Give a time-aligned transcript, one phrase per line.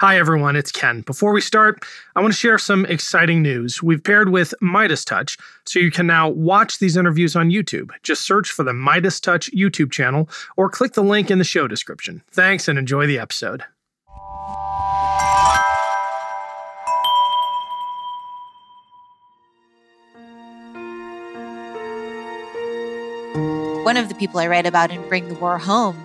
[0.00, 1.02] Hi, everyone, it's Ken.
[1.02, 1.84] Before we start,
[2.16, 3.82] I want to share some exciting news.
[3.82, 7.90] We've paired with MeidasTouch, so you can now watch these interviews on YouTube.
[8.02, 10.26] Just search for the MeidasTouch YouTube channel
[10.56, 12.22] or click the link in the show description.
[12.30, 13.62] Thanks and enjoy the episode.
[23.84, 26.02] One of the people I write about in Bring the War Home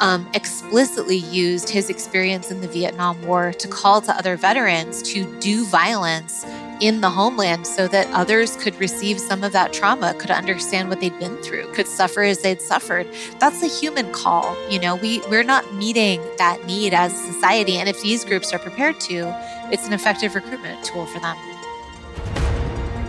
[0.00, 5.24] um, explicitly used his experience in the Vietnam War to call to other veterans to
[5.40, 6.44] do violence
[6.80, 11.00] in the homeland so that others could receive some of that trauma, could understand what
[11.00, 13.06] they'd been through, could suffer as they'd suffered.
[13.40, 14.56] That's a human call.
[14.70, 17.78] You know, we, we're not meeting that need as a society.
[17.78, 19.34] And if these groups are prepared to,
[19.72, 21.36] it's an effective recruitment tool for them.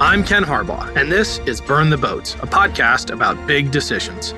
[0.02, 4.34] I'm Ken Harbaugh, and this is Burn the Boats, a podcast about big decisions.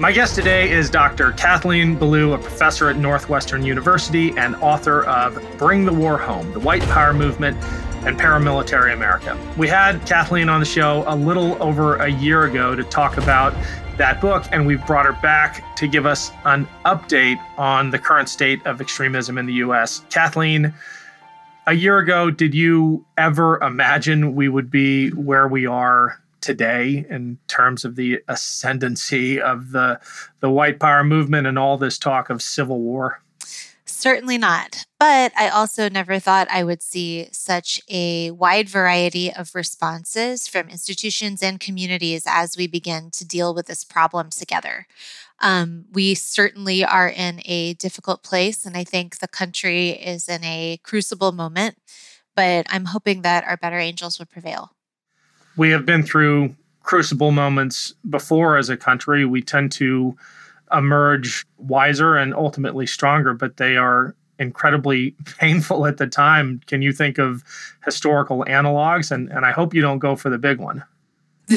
[0.00, 1.30] My guest today is Dr.
[1.32, 6.58] Kathleen Belew, a professor at Northwestern University and author of Bring the War Home The
[6.58, 7.56] White Power Movement
[8.04, 9.38] and Paramilitary America.
[9.56, 13.54] We had Kathleen on the show a little over a year ago to talk about
[13.96, 18.28] that book, and we've brought her back to give us an update on the current
[18.28, 20.04] state of extremism in the U.S.
[20.10, 20.74] Kathleen,
[21.68, 27.38] a year ago, did you ever imagine we would be where we are today in
[27.48, 29.98] terms of the ascendancy of the
[30.40, 33.22] the white power movement and all this talk of civil war?
[33.86, 34.84] Certainly not.
[34.98, 40.68] But I also never thought I would see such a wide variety of responses from
[40.68, 44.86] institutions and communities as we begin to deal with this problem together.
[45.40, 50.44] Um, we certainly are in a difficult place, and I think the country is in
[50.44, 51.76] a crucible moment.
[52.36, 54.72] But I'm hoping that our better angels will prevail
[55.56, 59.24] we have been through crucible moments before as a country.
[59.24, 60.16] We tend to
[60.72, 66.60] emerge wiser and ultimately stronger, but they are incredibly painful at the time.
[66.66, 67.42] Can you think of
[67.84, 69.10] historical analogs?
[69.10, 70.84] And, and I hope you don't go for the big one.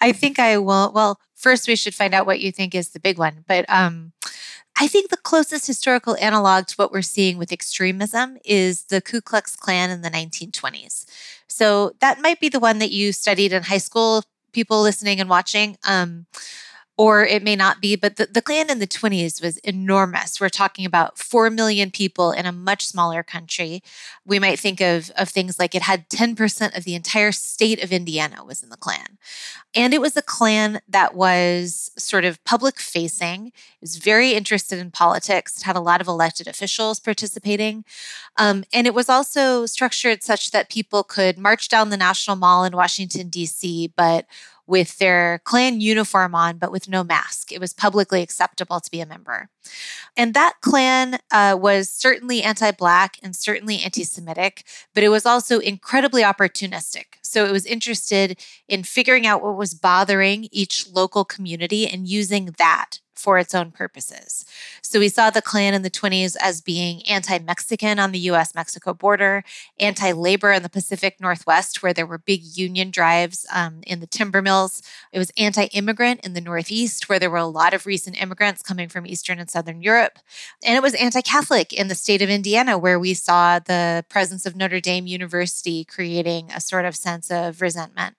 [0.00, 0.92] I think I will.
[0.94, 3.44] Well, first we should find out what you think is the big one.
[3.46, 4.12] But um,
[4.78, 9.20] I think the closest historical analog to what we're seeing with extremism is the Ku
[9.20, 11.06] Klux Klan in the 1920s.
[11.52, 15.28] So that might be the one that you studied in high school, people listening and
[15.28, 15.76] watching.
[15.86, 16.26] Um,
[16.98, 20.40] or it may not be, but the, the Klan in the 20s was enormous.
[20.40, 23.82] We're talking about 4 million people in a much smaller country.
[24.26, 27.92] We might think of, of things like it had 10% of the entire state of
[27.92, 29.18] Indiana was in the Klan.
[29.74, 34.78] And it was a Klan that was sort of public facing, it was very interested
[34.78, 37.86] in politics, it had a lot of elected officials participating.
[38.36, 42.64] Um, and it was also structured such that people could march down the National Mall
[42.64, 44.26] in Washington, D.C., but
[44.66, 47.52] with their Klan uniform on, but with no mask.
[47.52, 49.48] It was publicly acceptable to be a member.
[50.16, 54.64] And that Klan uh, was certainly anti Black and certainly anti Semitic,
[54.94, 57.04] but it was also incredibly opportunistic.
[57.22, 62.54] So it was interested in figuring out what was bothering each local community and using
[62.58, 64.44] that for its own purposes.
[64.82, 68.54] So we saw the Klan in the 20s as being anti Mexican on the US
[68.54, 69.44] Mexico border,
[69.78, 74.06] anti labor in the Pacific Northwest, where there were big union drives um, in the
[74.06, 74.82] timber mills.
[75.12, 78.62] It was anti immigrant in the Northeast, where there were a lot of recent immigrants
[78.62, 80.18] coming from Eastern and Southern Europe.
[80.64, 84.46] And it was anti Catholic in the state of Indiana, where we saw the presence
[84.46, 88.16] of Notre Dame University creating a sort of sense of resentment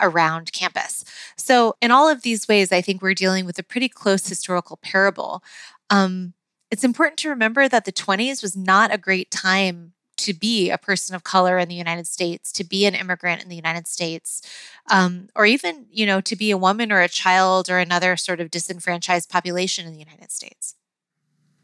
[0.00, 1.04] around campus.
[1.36, 4.78] So, in all of these ways, I think we're dealing with a pretty close historical
[4.82, 5.42] parable.
[5.88, 6.34] Um,
[6.70, 10.78] it's important to remember that the 20s was not a great time to be a
[10.78, 14.42] person of color in the United States, to be an immigrant in the United States,
[14.90, 18.40] um, or even, you know, to be a woman or a child or another sort
[18.40, 20.76] of disenfranchised population in the United States.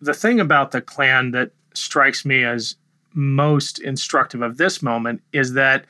[0.01, 2.77] The thing about the Klan that strikes me as
[3.13, 5.85] most instructive of this moment is that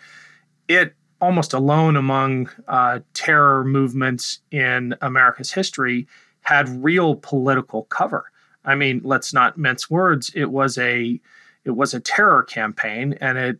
[0.68, 6.06] it almost alone among uh, terror movements in America's history,
[6.42, 8.30] had real political cover.
[8.64, 10.30] I mean, let's not mince words.
[10.34, 11.20] It was a
[11.64, 13.58] it was a terror campaign, and it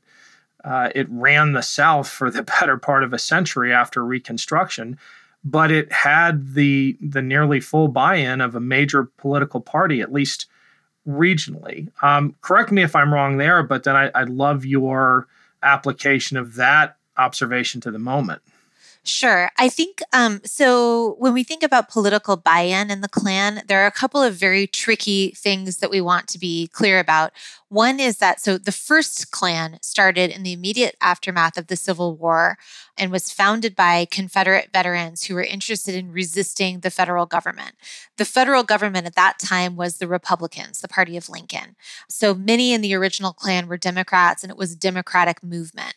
[0.64, 4.98] uh, it ran the South for the better part of a century after Reconstruction.
[5.44, 10.46] But it had the the nearly full buy-in of a major political party, at least
[11.06, 11.88] regionally.
[12.02, 15.28] Um, correct me if I'm wrong there, but then I, I love your
[15.62, 18.42] application of that observation to the moment.
[19.06, 19.52] Sure.
[19.56, 21.14] I think um, so.
[21.18, 24.34] When we think about political buy in in the Klan, there are a couple of
[24.34, 27.30] very tricky things that we want to be clear about.
[27.68, 32.14] One is that so the first Klan started in the immediate aftermath of the Civil
[32.16, 32.58] War
[32.96, 37.72] and was founded by Confederate veterans who were interested in resisting the federal government.
[38.18, 41.74] The federal government at that time was the Republicans, the party of Lincoln.
[42.08, 45.94] So many in the original Klan were Democrats, and it was a Democratic movement.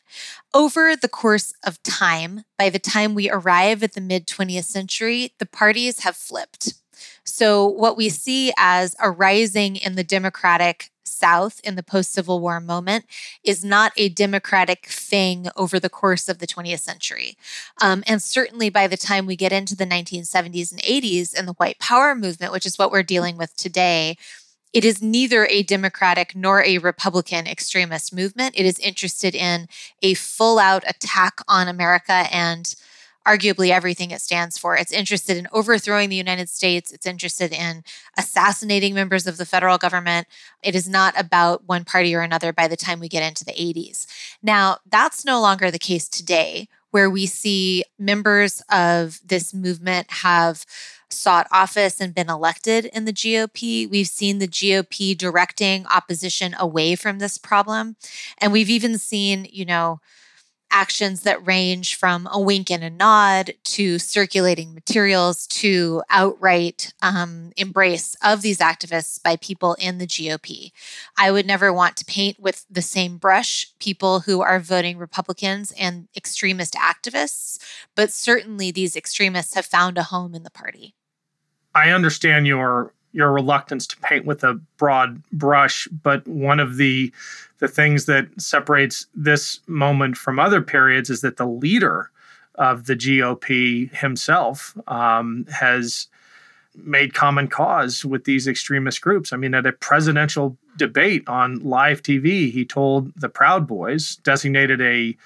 [0.56, 5.34] Over the course of time, by the time we arrive at the mid 20th century,
[5.38, 6.74] the parties have flipped.
[7.30, 12.40] So, what we see as a rising in the Democratic South in the post Civil
[12.40, 13.06] War moment
[13.44, 17.38] is not a democratic thing over the course of the 20th century.
[17.82, 21.54] Um, and certainly by the time we get into the 1970s and 80s and the
[21.54, 24.16] white power movement, which is what we're dealing with today,
[24.72, 28.54] it is neither a Democratic nor a Republican extremist movement.
[28.58, 29.68] It is interested in
[30.02, 32.76] a full out attack on America and
[33.30, 34.76] arguably everything it stands for.
[34.76, 37.84] It's interested in overthrowing the United States, it's interested in
[38.18, 40.28] assassinating members of the federal government.
[40.64, 43.52] It is not about one party or another by the time we get into the
[43.52, 44.08] 80s.
[44.42, 50.66] Now, that's no longer the case today, where we see members of this movement have
[51.12, 53.90] sought office and been elected in the GOP.
[53.90, 57.96] We've seen the GOP directing opposition away from this problem.
[58.40, 60.02] And we've even seen, you know,
[60.72, 67.52] actions that range from a wink and a nod to circulating materials to outright um,
[67.58, 70.72] embrace of these activists by people in the GOP.
[71.18, 75.74] I would never want to paint with the same brush people who are voting Republicans
[75.78, 77.60] and extremist activists,
[77.96, 80.96] but certainly these extremists have found a home in the party.
[81.74, 87.12] I understand your your reluctance to paint with a broad brush, but one of the
[87.60, 92.10] the things that separates this moment from other periods is that the leader
[92.56, 96.08] of the GOP himself um, has
[96.76, 99.34] made common cause with these extremist groups.
[99.34, 104.82] I mean, at a presidential debate on live TV, he told the Proud Boys, designated
[104.82, 105.18] a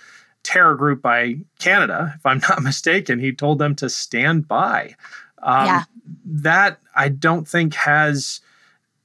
[0.44, 4.95] terror group by Canada, if I'm not mistaken, he told them to stand by.
[5.41, 5.83] Um, yeah.
[6.26, 8.42] That I don't think has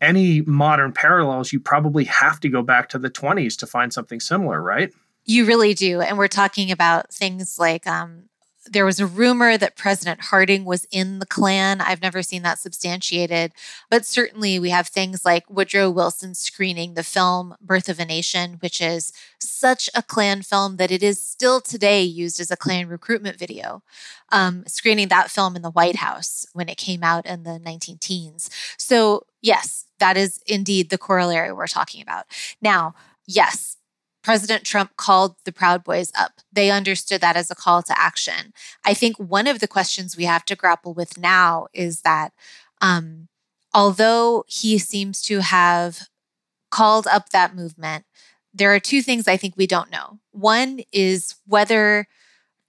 [0.00, 1.53] any modern parallels.
[1.53, 4.93] You probably have to go back to the 20s to find something similar, right?
[5.25, 6.00] You really do.
[6.00, 8.27] And we're talking about things like um,
[8.73, 11.81] there was a rumor that President Harding was in the Klan.
[11.81, 13.53] I've never seen that substantiated,
[13.91, 18.55] but certainly we have things like Woodrow Wilson screening the film Birth of a Nation,
[18.61, 22.88] which is such a Klan film that it is still today used as a Klan
[22.88, 23.82] recruitment video.
[24.31, 27.97] Um, screening that film in the White House when it came out in the 19
[27.97, 28.50] teens.
[28.76, 32.26] So, yes, that is indeed the corollary we're talking about.
[32.61, 32.94] Now,
[33.26, 33.77] yes,
[34.28, 36.42] President Trump called the Proud Boys up.
[36.52, 38.52] They understood that as a call to action.
[38.84, 42.34] I think one of the questions we have to grapple with now is that
[42.82, 43.28] um,
[43.72, 46.10] although he seems to have
[46.70, 48.04] called up that movement,
[48.52, 50.19] there are two things I think we don't know.
[50.32, 52.06] One is whether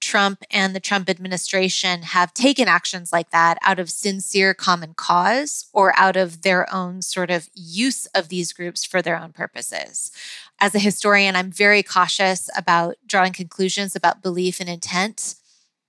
[0.09, 5.69] Trump and the Trump administration have taken actions like that out of sincere common cause
[5.71, 10.11] or out of their own sort of use of these groups for their own purposes.
[10.59, 15.35] As a historian, I'm very cautious about drawing conclusions about belief and intent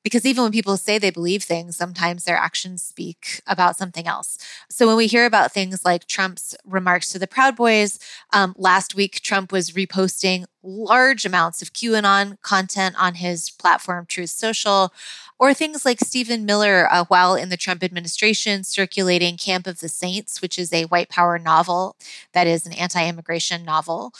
[0.03, 4.39] because even when people say they believe things, sometimes their actions speak about something else.
[4.69, 7.99] So when we hear about things like Trump's remarks to the Proud Boys,
[8.33, 14.31] um, last week Trump was reposting large amounts of QAnon content on his platform Truth
[14.31, 14.93] Social,
[15.39, 19.89] or things like Stephen Miller, uh, while in the Trump administration, circulating Camp of the
[19.89, 21.97] Saints, which is a white power novel
[22.33, 24.13] that is an anti immigration novel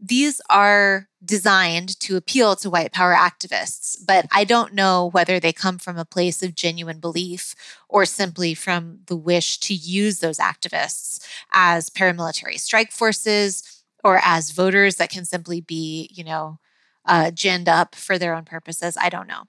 [0.00, 5.52] these are designed to appeal to white power activists, but I don't know whether they
[5.52, 7.54] come from a place of genuine belief
[7.88, 14.50] or simply from the wish to use those activists as paramilitary strike forces or as
[14.50, 16.58] voters that can simply be, you know,
[17.06, 18.96] uh, ginned up for their own purposes.
[19.00, 19.44] I don't know.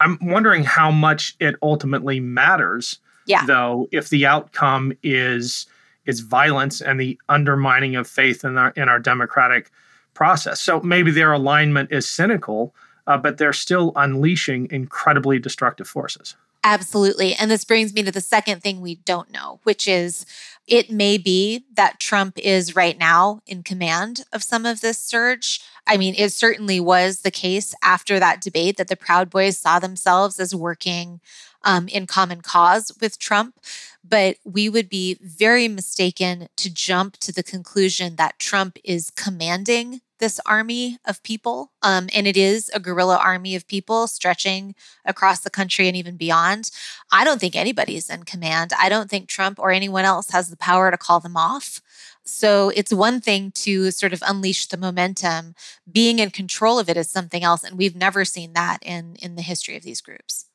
[0.00, 3.46] I'm wondering how much it ultimately matters, yeah.
[3.46, 5.66] though, if the outcome is
[6.06, 9.70] is violence and the undermining of faith in our in our democratic
[10.14, 10.60] process.
[10.60, 12.74] So maybe their alignment is cynical,
[13.06, 16.36] uh, but they're still unleashing incredibly destructive forces.
[16.64, 17.34] Absolutely.
[17.34, 20.24] And this brings me to the second thing we don't know, which is
[20.68, 25.60] it may be that Trump is right now in command of some of this surge.
[25.88, 29.80] I mean, it certainly was the case after that debate that the Proud Boys saw
[29.80, 31.20] themselves as working
[31.64, 33.58] um, in common cause with Trump.
[34.04, 40.00] But we would be very mistaken to jump to the conclusion that Trump is commanding
[40.22, 41.72] this army of people.
[41.82, 46.16] Um, and it is a guerrilla army of people stretching across the country and even
[46.16, 46.70] beyond.
[47.10, 48.72] I don't think anybody's in command.
[48.78, 51.80] I don't think Trump or anyone else has the power to call them off.
[52.24, 55.56] So it's one thing to sort of unleash the momentum.
[55.90, 57.64] Being in control of it is something else.
[57.64, 60.46] And we've never seen that in, in the history of these groups.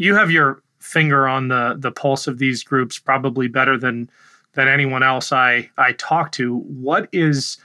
[0.00, 4.10] You have your finger on the the pulse of these groups probably better than
[4.54, 6.56] than anyone else I I talk to.
[6.56, 7.58] What is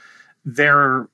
[0.44, 1.08] their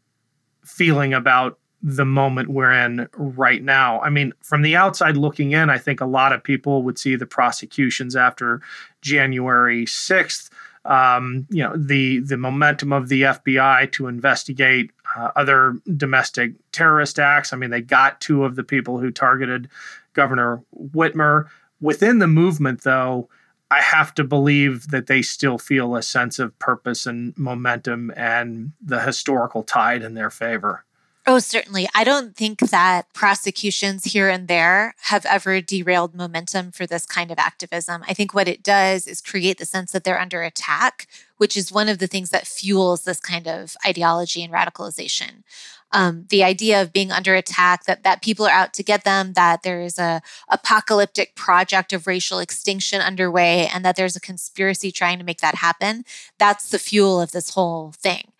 [0.64, 4.00] feeling about the moment we're in right now?
[4.00, 7.14] I mean, from the outside looking in, I think a lot of people would see
[7.14, 8.60] the prosecutions after
[9.00, 10.50] January 6th
[10.84, 17.18] um, you know the the momentum of the FBI to investigate uh, other domestic terrorist
[17.18, 17.52] acts.
[17.52, 19.68] I mean, they got two of the people who targeted
[20.12, 21.46] Governor Whitmer.
[21.80, 23.28] Within the movement, though,
[23.70, 28.72] I have to believe that they still feel a sense of purpose and momentum and
[28.80, 30.84] the historical tide in their favor.
[31.24, 31.88] Oh, certainly.
[31.94, 37.30] I don't think that prosecutions here and there have ever derailed momentum for this kind
[37.30, 38.02] of activism.
[38.08, 41.70] I think what it does is create the sense that they're under attack, which is
[41.70, 45.44] one of the things that fuels this kind of ideology and radicalization.
[45.92, 49.34] Um, the idea of being under attack, that that people are out to get them,
[49.34, 54.90] that there is a apocalyptic project of racial extinction underway, and that there's a conspiracy
[54.90, 56.04] trying to make that happen.
[56.38, 58.32] That's the fuel of this whole thing.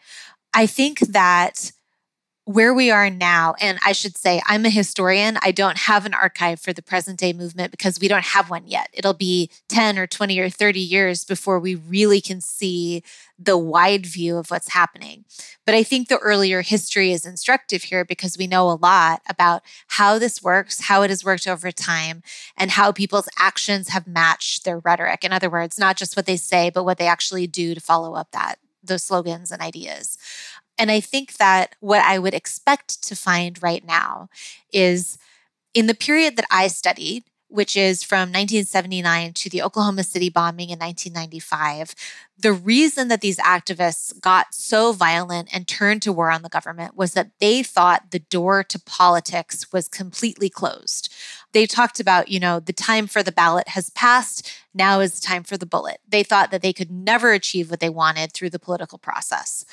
[0.55, 1.73] I think that
[2.45, 5.39] where we are now, and I should say, I'm a historian.
[5.43, 8.67] I don't have an archive for the present day movement because we don't have one
[8.67, 8.89] yet.
[8.93, 13.05] It'll be 10 or 20 or 30 years before we really can see
[13.39, 15.25] the wide view of what's happening.
[15.65, 19.63] But I think the earlier history is instructive here because we know a lot about
[19.87, 22.23] how this works, how it has worked over time,
[22.57, 25.23] and how people's actions have matched their rhetoric.
[25.25, 28.15] In other words, not just what they say, but what they actually do to follow
[28.15, 30.19] up that those slogans and ideas.
[30.79, 34.29] And I think that what I would expect to find right now
[34.73, 35.19] is
[35.75, 40.71] in the period that I studied, which is from 1979 to the Oklahoma City bombing
[40.71, 41.95] in 1995,
[42.39, 46.97] the reason that these activists got so violent and turned to war on the government
[46.97, 51.13] was that they thought the door to politics was completely closed.
[51.53, 54.51] They talked about, you know, the time for the ballot has passed.
[54.73, 55.99] Now is the time for the bullet.
[56.09, 59.67] They thought that they could never achieve what they wanted through the political process.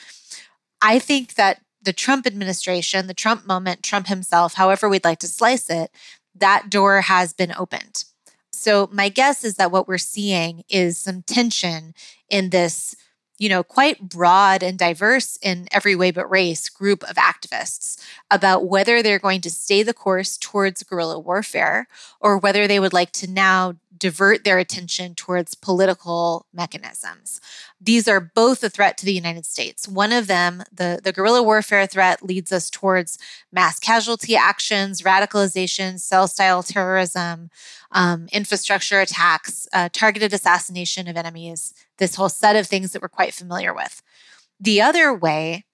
[0.81, 5.27] I think that the Trump administration, the Trump moment, Trump himself, however we'd like to
[5.27, 5.91] slice it,
[6.35, 8.05] that door has been opened.
[8.51, 11.93] So my guess is that what we're seeing is some tension
[12.29, 12.95] in this
[13.39, 17.97] you know, quite broad and diverse in every way but race group of activists
[18.29, 21.87] about whether they're going to stay the course towards guerrilla warfare
[22.19, 27.41] or whether they would like to now divert their attention towards political mechanisms.
[27.81, 29.87] These are both a threat to the United States.
[29.87, 33.17] One of them, the, the guerrilla warfare threat, leads us towards
[33.51, 37.49] mass casualty actions, radicalization, cell style terrorism,
[37.91, 43.07] um, infrastructure attacks, uh, targeted assassination of enemies, this whole set of things that we're
[43.07, 44.01] quite familiar with.
[44.59, 45.65] The other way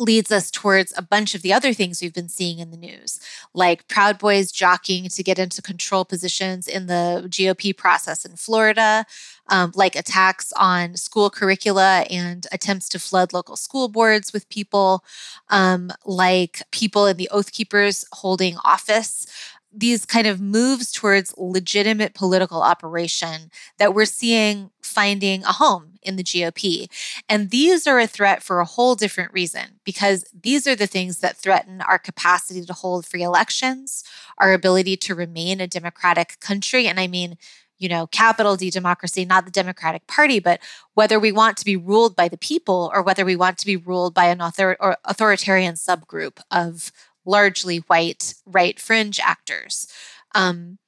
[0.00, 3.20] leads us towards a bunch of the other things we've been seeing in the news,
[3.52, 9.04] like Proud Boys jockeying to get into control positions in the GOP process in Florida,
[9.48, 15.04] um, like attacks on school curricula and attempts to flood local school boards with people,
[15.50, 19.26] um, like people in the Oath Keepers holding office
[19.72, 26.16] these kind of moves towards legitimate political operation that we're seeing finding a home in
[26.16, 26.88] the GOP.
[27.28, 31.18] And these are a threat for a whole different reason, because these are the things
[31.20, 34.04] that threaten our capacity to hold free elections,
[34.38, 36.86] our ability to remain a democratic country.
[36.86, 37.38] And I mean,
[37.78, 40.60] you know, capital D democracy, not the Democratic Party, but
[40.92, 43.76] whether we want to be ruled by the people or whether we want to be
[43.76, 46.92] ruled by an author- or authoritarian subgroup of
[47.24, 49.88] largely white right fringe actors.
[50.34, 50.78] Um,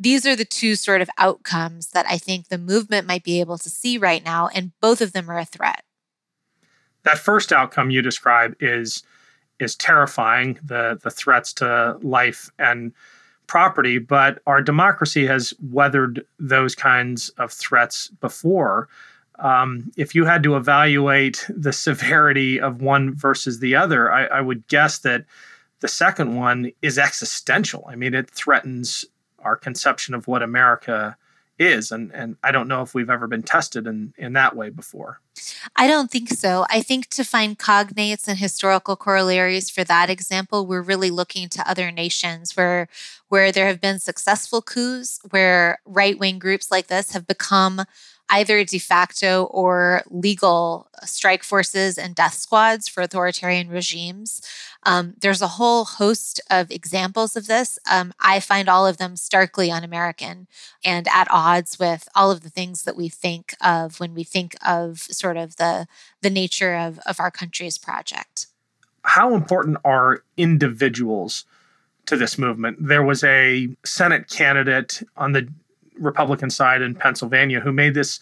[0.00, 3.58] these are the two sort of outcomes that I think the movement might be able
[3.58, 5.84] to see right now, and both of them are a threat.
[7.02, 9.02] That first outcome you describe is
[9.58, 12.92] is terrifying the the threats to life and
[13.46, 18.88] property, but our democracy has weathered those kinds of threats before.
[19.38, 24.40] Um, if you had to evaluate the severity of one versus the other, I, I
[24.40, 25.24] would guess that
[25.80, 27.86] the second one is existential.
[27.88, 29.04] I mean, it threatens
[29.42, 31.16] our conception of what America
[31.60, 31.92] is.
[31.92, 35.20] And, and I don't know if we've ever been tested in, in that way before.
[35.76, 36.64] I don't think so.
[36.70, 41.70] I think to find cognates and historical corollaries for that example, we're really looking to
[41.70, 42.88] other nations where
[43.28, 47.84] where there have been successful coups, where right wing groups like this have become
[48.30, 54.40] either de facto or legal strike forces and death squads for authoritarian regimes.
[54.84, 57.78] Um, there's a whole host of examples of this.
[57.90, 60.46] Um, I find all of them starkly un American
[60.84, 64.56] and at odds with all of the things that we think of when we think
[64.66, 65.86] of sort of the,
[66.22, 68.46] the nature of, of our country's project.
[69.02, 71.44] How important are individuals
[72.06, 72.78] to this movement?
[72.80, 75.48] There was a Senate candidate on the
[75.98, 78.20] Republican side in Pennsylvania who made this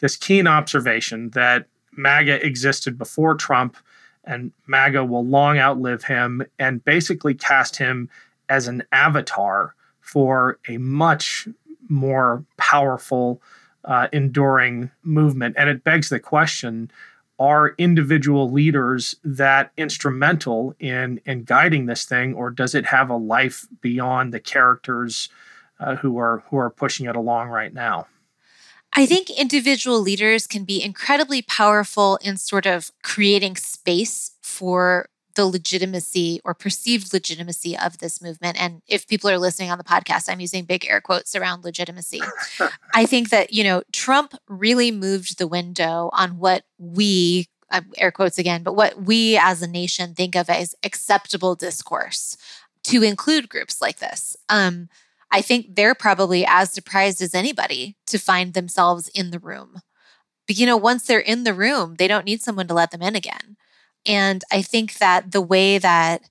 [0.00, 3.76] this keen observation that MAGA existed before Trump
[4.24, 8.08] and MAGA will long outlive him and basically cast him
[8.48, 11.48] as an avatar for a much
[11.88, 13.40] more powerful,
[13.84, 15.54] uh, enduring movement.
[15.58, 16.90] And it begs the question
[17.38, 23.16] are individual leaders that instrumental in, in guiding this thing, or does it have a
[23.16, 25.28] life beyond the characters
[25.80, 28.06] uh, who, are, who are pushing it along right now?
[28.94, 35.46] I think individual leaders can be incredibly powerful in sort of creating space for the
[35.46, 38.60] legitimacy or perceived legitimacy of this movement.
[38.60, 42.20] And if people are listening on the podcast, I'm using big air quotes around legitimacy.
[42.94, 48.12] I think that, you know, Trump really moved the window on what we, uh, air
[48.12, 52.36] quotes again, but what we as a nation think of as acceptable discourse
[52.84, 54.36] to include groups like this.
[54.48, 54.88] Um,
[55.32, 59.80] I think they're probably as surprised as anybody to find themselves in the room.
[60.46, 63.00] But, you know, once they're in the room, they don't need someone to let them
[63.00, 63.56] in again.
[64.04, 66.28] And I think that the way that,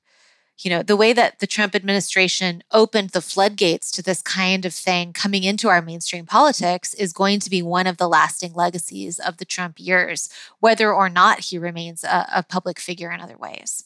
[0.60, 4.74] you know, the way that the Trump administration opened the floodgates to this kind of
[4.74, 9.18] thing coming into our mainstream politics is going to be one of the lasting legacies
[9.18, 10.30] of the Trump years,
[10.60, 13.86] whether or not he remains a, a public figure in other ways.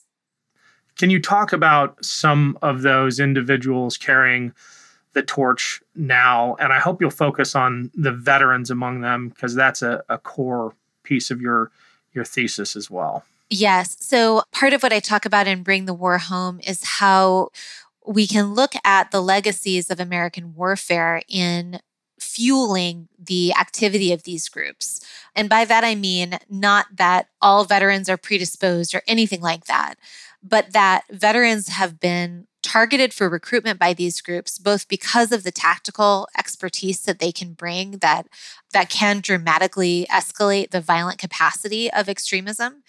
[0.97, 4.53] Can you talk about some of those individuals carrying
[5.15, 6.55] the torch now.
[6.59, 10.75] And I hope you'll focus on the veterans among them because that's a, a core
[11.03, 11.71] piece of your
[12.13, 13.25] your thesis as well.
[13.49, 13.97] Yes.
[13.99, 17.49] So part of what I talk about in Bring the War Home is how
[18.05, 21.79] we can look at the legacies of American warfare in
[22.19, 25.01] fueling the activity of these groups.
[25.35, 29.95] And by that, I mean not that all veterans are predisposed or anything like that,
[30.41, 35.51] but that veterans have been targeted for recruitment by these groups both because of the
[35.51, 38.27] tactical expertise that they can bring that
[38.73, 42.81] that can dramatically escalate the violent capacity of extremism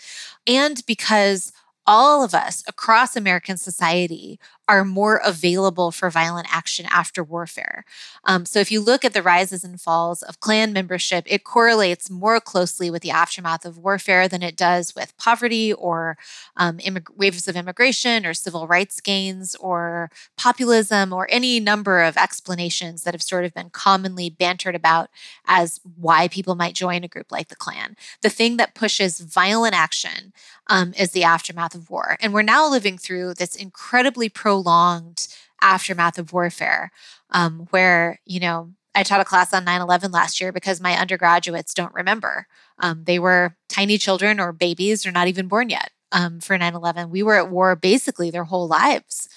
[0.47, 1.52] and because
[1.87, 7.85] all of us across American society are more available for violent action after warfare.
[8.24, 12.11] Um, so, if you look at the rises and falls of Klan membership, it correlates
[12.11, 16.16] more closely with the aftermath of warfare than it does with poverty or
[16.57, 22.16] um, immig- waves of immigration or civil rights gains or populism or any number of
[22.16, 25.11] explanations that have sort of been commonly bantered about
[25.46, 27.96] as why people might join a group like the Klan.
[28.22, 30.33] The thing that pushes violent action
[30.68, 32.16] um, is the aftermath of war.
[32.20, 35.29] And we're now living through this incredibly pro prolonged
[35.61, 36.90] aftermath of warfare,
[37.31, 40.95] um, where, you know, I taught a class on 9 11 last year because my
[40.95, 42.47] undergraduates don't remember.
[42.79, 46.75] Um, they were tiny children or babies or not even born yet um, for 9
[46.75, 47.11] 11.
[47.11, 49.29] We were at war basically their whole lives.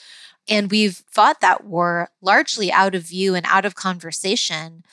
[0.47, 4.83] And we've fought that war largely out of view and out of conversation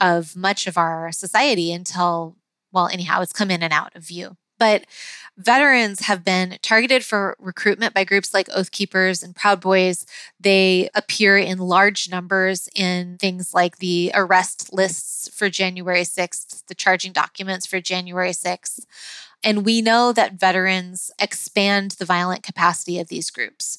[0.00, 2.36] of much of our society until,
[2.72, 4.36] well, anyhow, it's come in and out of view.
[4.58, 4.86] But
[5.36, 10.06] veterans have been targeted for recruitment by groups like Oath Keepers and Proud Boys.
[10.40, 16.74] They appear in large numbers in things like the arrest lists for January 6th, the
[16.74, 18.86] charging documents for January 6th.
[19.44, 23.78] And we know that veterans expand the violent capacity of these groups.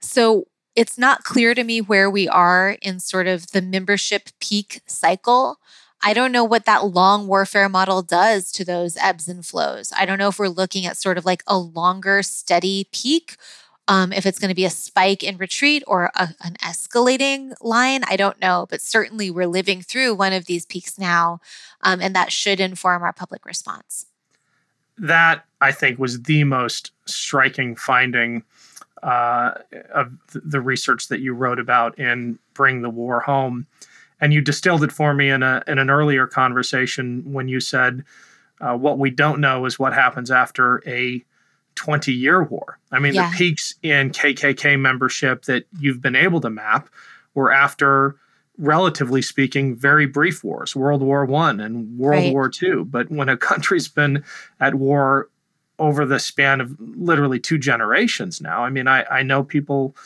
[0.00, 4.80] So it's not clear to me where we are in sort of the membership peak
[4.86, 5.58] cycle
[6.02, 9.92] I don't know what that long warfare model does to those ebbs and flows.
[9.96, 13.36] I don't know if we're looking at sort of like a longer, steady peak,
[13.88, 18.02] um, if it's going to be a spike in retreat or a, an escalating line.
[18.08, 21.40] I don't know, but certainly we're living through one of these peaks now,
[21.82, 24.06] um, and that should inform our public response.
[24.98, 28.44] That, I think, was the most striking finding
[29.02, 29.54] uh,
[29.92, 33.66] of the research that you wrote about in Bring the War Home
[34.22, 38.04] and you distilled it for me in a in an earlier conversation when you said
[38.60, 41.22] uh, what we don't know is what happens after a
[41.74, 42.78] 20 year war.
[42.92, 43.28] I mean, yeah.
[43.28, 46.88] the peaks in KKK membership that you've been able to map
[47.34, 48.16] were after,
[48.58, 52.32] relatively speaking, very brief wars, World War One and World right.
[52.32, 52.84] War Two.
[52.84, 54.22] But when a country's been
[54.60, 55.28] at war
[55.80, 59.96] over the span of literally two generations now, I mean, I, I know people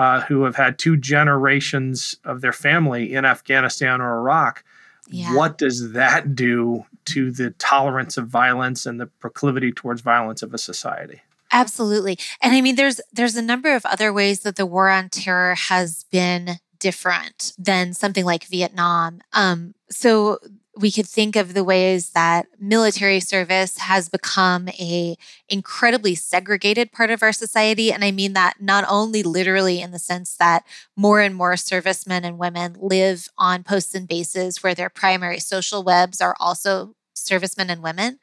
[0.00, 4.64] uh, who have had two generations of their family in Afghanistan or Iraq.
[5.08, 5.36] Yeah.
[5.36, 10.54] What does that do to the tolerance of violence and the proclivity towards violence of
[10.54, 11.20] a society?
[11.52, 12.18] Absolutely.
[12.40, 15.54] And I mean there's there's a number of other ways that the war on terror
[15.54, 19.20] has been different than something like Vietnam.
[19.34, 20.38] Um, so
[20.80, 25.16] we could think of the ways that military service has become a
[25.48, 27.92] incredibly segregated part of our society.
[27.92, 30.64] And i mean that not only literally in the sense that
[30.96, 35.82] more and more servicemen and women live on posts and bases where their primary social
[35.82, 38.18] webs are also servicemen and women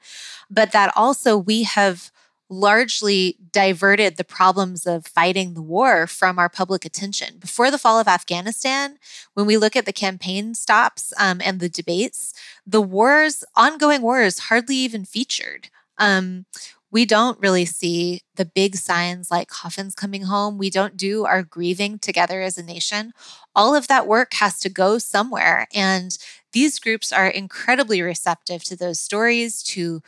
[0.49, 2.11] but that also we have
[2.49, 7.37] largely diverted the problems of fighting the war from our public attention.
[7.39, 8.97] Before the fall of Afghanistan,
[9.33, 12.33] when we look at the campaign stops um, and the debates,
[12.65, 15.69] the wars, ongoing wars, hardly even featured.
[15.97, 16.45] Um,
[16.89, 20.57] we don't really see the big signs like coffins coming home.
[20.57, 23.11] We don't do our grieving together as a nation.
[23.53, 25.67] All of that work has to go somewhere.
[25.73, 26.17] And
[26.53, 30.01] these groups are incredibly receptive to those stories, to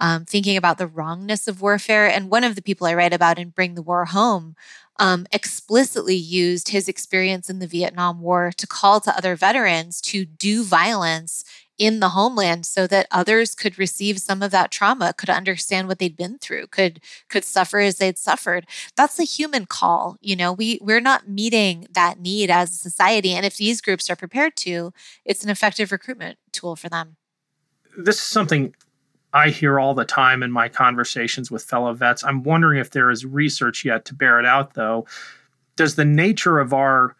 [0.00, 2.06] um, thinking about the wrongness of warfare.
[2.06, 4.56] And one of the people I write about in Bring the War Home
[4.98, 10.24] um, explicitly used his experience in the Vietnam War to call to other veterans to
[10.24, 11.44] do violence
[11.78, 16.00] in the homeland so that others could receive some of that trauma could understand what
[16.00, 18.66] they'd been through could could suffer as they'd suffered.
[18.96, 20.52] That's a human call you know?
[20.52, 23.32] We we're not meeting that need as a society.
[23.32, 24.92] And if these groups are prepared to
[25.24, 27.16] it's an effective recruitment tool for them.
[27.96, 28.74] This is something
[29.32, 32.24] I hear all the time in my conversations with fellow vets.
[32.24, 35.06] I'm wondering if there is research yet to bear it out, though.
[35.76, 37.14] Does the nature of our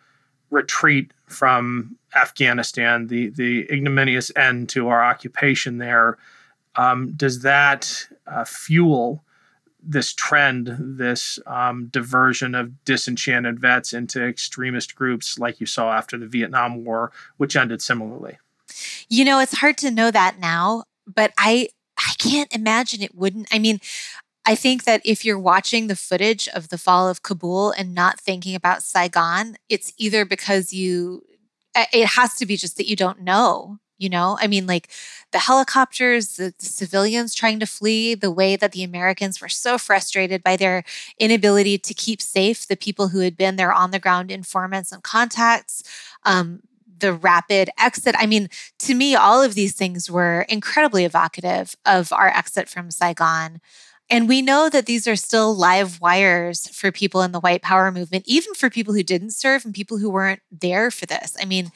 [0.50, 6.16] retreat from Afghanistan, the the ignominious end to our occupation there,
[6.76, 9.22] um, does that uh, fuel
[9.82, 16.18] this trend, this um, diversion of disenchanted vets into extremist groups like you saw after
[16.18, 18.38] the Vietnam War, which ended similarly?
[19.08, 21.68] You know, it's hard to know that now, but I I
[22.18, 23.48] can't imagine it wouldn't.
[23.52, 23.80] I mean,
[24.48, 28.18] I think that if you're watching the footage of the fall of Kabul and not
[28.18, 31.22] thinking about Saigon, it's either because you,
[31.92, 34.38] it has to be just that you don't know, you know?
[34.40, 34.88] I mean, like
[35.32, 39.76] the helicopters, the, the civilians trying to flee, the way that the Americans were so
[39.76, 40.82] frustrated by their
[41.18, 45.02] inability to keep safe the people who had been their on the ground informants and
[45.02, 45.82] contacts.
[46.24, 46.62] Um,
[47.00, 48.14] the rapid exit.
[48.18, 48.48] I mean,
[48.80, 53.60] to me, all of these things were incredibly evocative of our exit from Saigon.
[54.10, 57.92] And we know that these are still live wires for people in the white power
[57.92, 61.36] movement, even for people who didn't serve and people who weren't there for this.
[61.40, 61.70] I mean,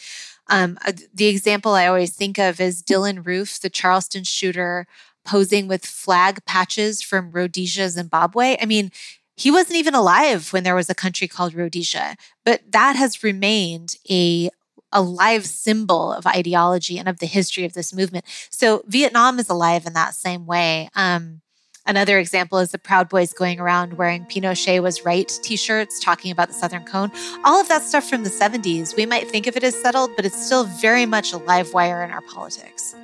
[0.49, 4.87] um, uh, the example I always think of is Dylann Roof, the Charleston shooter,
[5.25, 8.57] posing with flag patches from Rhodesia, Zimbabwe.
[8.61, 8.91] I mean,
[9.37, 13.97] he wasn't even alive when there was a country called Rhodesia, but that has remained
[14.11, 14.51] a
[14.93, 18.25] a live symbol of ideology and of the history of this movement.
[18.51, 20.89] So Vietnam is alive in that same way.
[20.95, 21.41] Um,
[21.87, 26.31] another example is the Proud Boys going around wearing Pinochet was right t shirts talking
[26.31, 27.11] about the Southern Cone.
[27.45, 30.25] All of that stuff from the 70s, we might think of it as settled, but
[30.25, 32.95] it's still very much a live wire in our politics.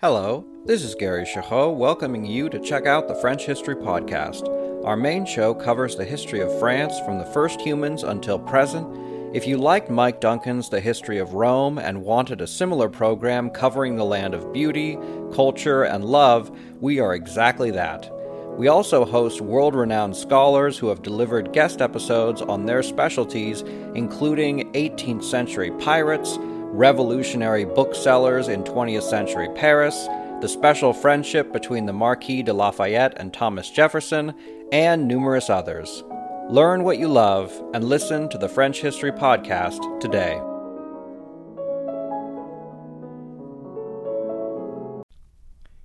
[0.00, 4.63] Hello, this is Gary Chahot welcoming you to check out the French History Podcast.
[4.84, 8.86] Our main show covers the history of France from the first humans until present.
[9.34, 13.96] If you liked Mike Duncan's The History of Rome and wanted a similar program covering
[13.96, 14.98] the land of beauty,
[15.32, 18.12] culture, and love, we are exactly that.
[18.58, 23.62] We also host world renowned scholars who have delivered guest episodes on their specialties,
[23.94, 30.08] including 18th century pirates, revolutionary booksellers in 20th century Paris,
[30.42, 34.34] the special friendship between the Marquis de Lafayette and Thomas Jefferson,
[34.74, 36.02] and numerous others.
[36.50, 40.34] Learn what you love and listen to the French History Podcast today.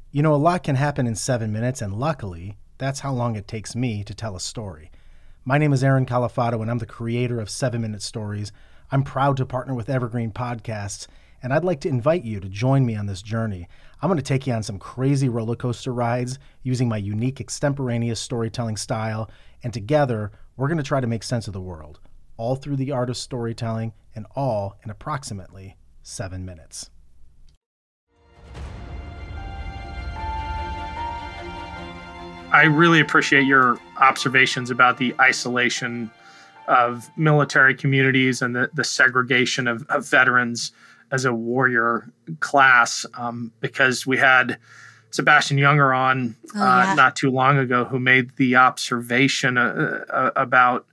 [0.09, 3.47] You know, a lot can happen in seven minutes, and luckily, that's how long it
[3.47, 4.89] takes me to tell a story.
[5.45, 8.51] My name is Aaron Califato, and I'm the creator of Seven Minute Stories.
[8.91, 11.05] I'm proud to partner with Evergreen Podcasts,
[11.43, 13.67] and I'd like to invite you to join me on this journey.
[14.01, 18.19] I'm going to take you on some crazy roller coaster rides using my unique extemporaneous
[18.19, 19.29] storytelling style,
[19.61, 21.99] and together we're going to try to make sense of the world,
[22.37, 26.89] all through the art of storytelling and all in approximately seven minutes.
[32.51, 36.09] I really appreciate your observations about the isolation
[36.69, 40.71] of military communities and the, the segregation of, of veterans
[41.11, 44.57] as a warrior class um, because we had
[45.11, 46.93] Sebastian Junger on oh, uh, yeah.
[46.93, 50.85] not too long ago who made the observation uh, uh, about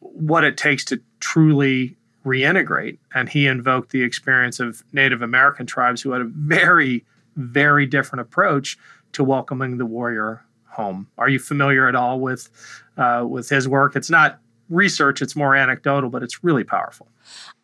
[0.00, 2.98] what it takes to truly reintegrate.
[3.14, 7.04] And he invoked the experience of Native American tribes who had a very,
[7.36, 8.76] very different approach
[9.12, 11.06] to welcoming the warrior home.
[11.18, 12.48] Are you familiar at all with
[12.96, 13.94] uh, with his work?
[13.94, 14.38] It's not
[14.72, 17.08] research; it's more anecdotal, but it's really powerful.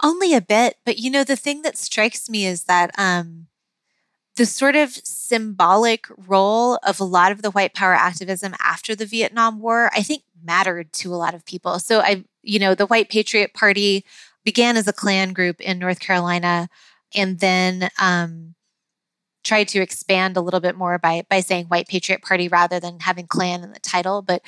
[0.03, 3.49] Only a bit, but you know the thing that strikes me is that um,
[4.37, 9.05] the sort of symbolic role of a lot of the white power activism after the
[9.05, 11.81] Vietnam War, I think, mattered to a lot of people.
[11.81, 14.05] So I, you know, the White Patriot Party
[14.45, 16.69] began as a Klan group in North Carolina,
[17.15, 18.55] and then um,
[19.43, 23.01] tried to expand a little bit more by by saying White Patriot Party rather than
[23.01, 24.23] having Klan in the title.
[24.23, 24.43] But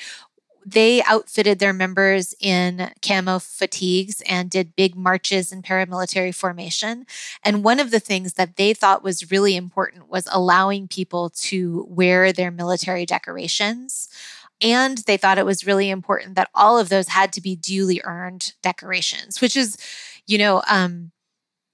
[0.65, 7.05] they outfitted their members in camo fatigues and did big marches in paramilitary formation.
[7.43, 11.85] And one of the things that they thought was really important was allowing people to
[11.89, 14.07] wear their military decorations.
[14.61, 18.01] And they thought it was really important that all of those had to be duly
[18.03, 19.77] earned decorations, which is,
[20.27, 21.11] you know, um,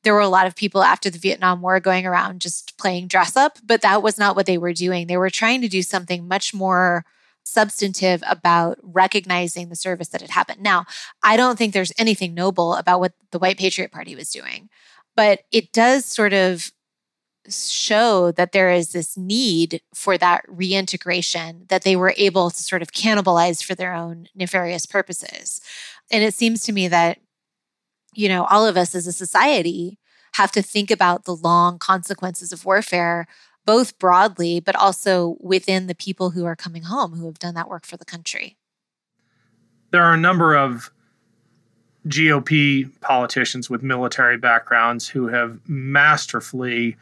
[0.04, 3.36] there were a lot of people after the Vietnam War going around just playing dress
[3.36, 5.08] up, but that was not what they were doing.
[5.08, 7.04] They were trying to do something much more
[7.48, 10.62] substantive about recognizing the service that had happened.
[10.62, 10.86] Now,
[11.24, 14.70] I don't think there's anything noble about what the White Patriot Party was doing,
[15.16, 16.72] but it does sort of
[17.50, 22.82] show that there is this need for that reintegration that they were able to sort
[22.82, 25.62] of cannibalize for their own nefarious purposes.
[26.12, 27.20] And it seems to me that,
[28.14, 29.98] you know, all of us as a society
[30.34, 33.28] have to think about the long consequences of warfare
[33.68, 37.70] both broadly, but also within the people who are coming home who have done that
[37.70, 38.58] work for the country?
[39.92, 40.90] There are a number of
[42.08, 46.96] GOP politicians with military backgrounds who have masterfully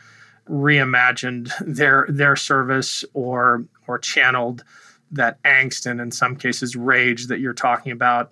[0.49, 4.63] reimagined their their service or or channeled
[5.11, 8.31] that angst and in some cases rage that you're talking about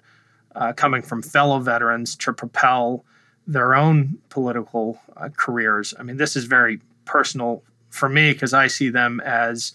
[0.55, 3.05] uh, coming from fellow veterans to propel
[3.45, 5.93] their own political uh, careers.
[5.99, 7.63] I mean, this is very personal
[7.93, 9.71] for me because I see them as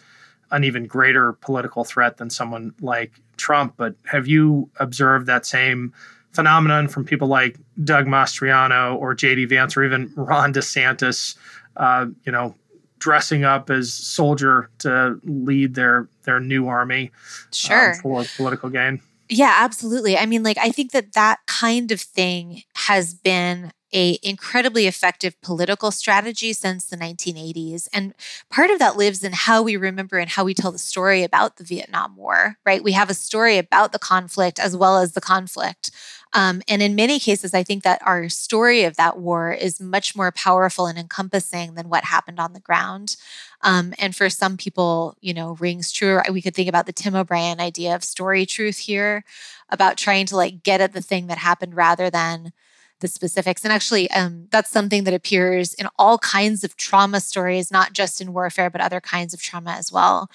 [0.50, 3.74] an even greater political threat than someone like Trump.
[3.76, 5.92] But have you observed that same
[6.32, 9.44] phenomenon from people like Doug Mastriano or J.D.
[9.46, 11.36] Vance or even Ron DeSantis?
[11.76, 12.54] Uh, you know,
[12.98, 17.92] dressing up as soldier to lead their their new army um, sure.
[17.92, 19.00] Um, for political gain.
[19.28, 20.16] Yeah, absolutely.
[20.16, 25.40] I mean, like I think that that kind of thing has been a incredibly effective
[25.40, 28.14] political strategy since the 1980s and
[28.50, 31.56] part of that lives in how we remember and how we tell the story about
[31.56, 32.82] the vietnam war right?
[32.84, 35.90] We have a story about the conflict as well as the conflict.
[36.34, 40.14] Um, and in many cases i think that our story of that war is much
[40.14, 43.16] more powerful and encompassing than what happened on the ground.
[43.62, 46.20] Um, and for some people you know rings true.
[46.30, 49.24] We could think about the tim o'brien idea of story truth here
[49.70, 52.52] about trying to like get at the thing that happened rather than
[53.00, 53.64] the specifics.
[53.64, 58.20] And actually, um, that's something that appears in all kinds of trauma stories, not just
[58.20, 60.30] in warfare, but other kinds of trauma as well.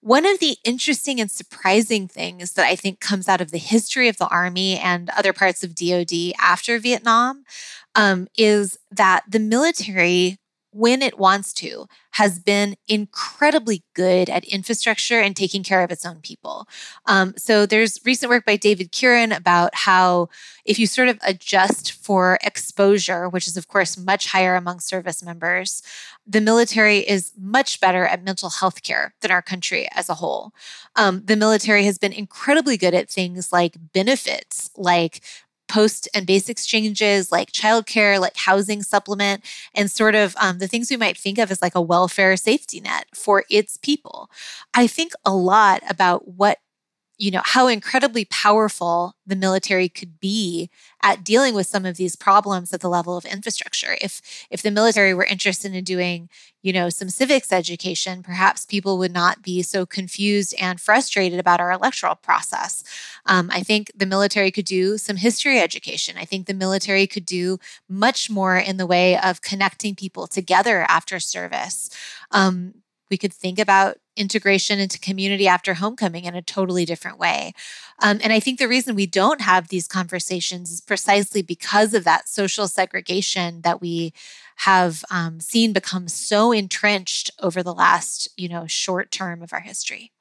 [0.00, 4.08] One of the interesting and surprising things that I think comes out of the history
[4.08, 7.44] of the Army and other parts of DoD after Vietnam
[7.94, 10.38] um, is that the military
[10.76, 16.04] when it wants to, has been incredibly good at infrastructure and taking care of its
[16.04, 16.68] own people.
[17.06, 20.28] Um, so there's recent work by David Kieran about how
[20.64, 25.22] if you sort of adjust for exposure, which is of course much higher among service
[25.22, 25.82] members,
[26.26, 30.52] the military is much better at mental health care than our country as a whole.
[30.96, 35.22] Um, the military has been incredibly good at things like benefits, like
[35.68, 40.90] post and base exchanges like childcare, like housing supplement, and sort of um, the things
[40.90, 44.30] we might think of as like a welfare safety net for its people.
[44.74, 46.58] I think a lot about what
[47.18, 50.70] you know how incredibly powerful the military could be
[51.02, 53.96] at dealing with some of these problems at the level of infrastructure.
[54.00, 56.28] If if the military were interested in doing
[56.62, 61.60] you know some civics education perhaps people would not be so confused and frustrated about
[61.60, 62.84] our electoral process.
[63.26, 66.16] Um, i think the military could do some history education.
[66.18, 70.84] I think the military could do much more in the way of connecting people together
[70.88, 71.90] after service.
[72.30, 72.74] Um,
[73.10, 77.52] we could think about integration into community after homecoming in a totally different way.
[78.02, 82.04] Um, and I think the reason we don't have these conversations is precisely because of
[82.04, 84.12] that social segregation that we
[84.56, 89.60] have um, seen become so entrenched over the last, you know, short term of our
[89.60, 90.12] history.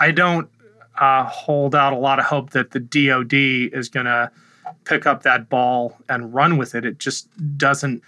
[0.00, 0.48] I don't
[0.98, 4.30] uh, hold out a lot of hope that the DoD is going to
[4.84, 6.84] pick up that ball and run with it.
[6.84, 8.02] It just doesn't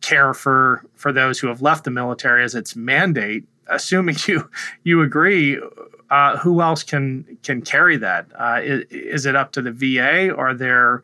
[0.00, 3.44] care for for those who have left the military as its mandate.
[3.68, 4.50] Assuming you
[4.84, 5.60] you agree,
[6.10, 8.26] uh, who else can can carry that?
[8.38, 10.34] Uh, is, is, it up to the VA?
[10.34, 11.02] Are there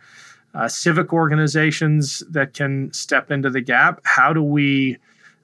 [0.54, 4.00] uh, civic organizations that can step into the gap?
[4.04, 4.98] How do we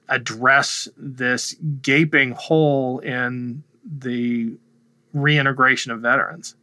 [0.07, 4.53] address this gaping hole in the
[5.13, 6.55] reintegration of veterans?